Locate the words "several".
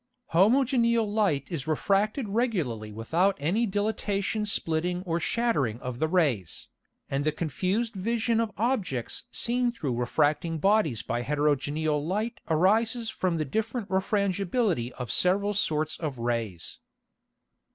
15.11-15.53